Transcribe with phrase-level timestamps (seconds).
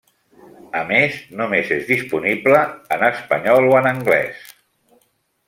[0.77, 2.63] A més, només és disponible
[2.97, 4.43] en espanyol o en anglès.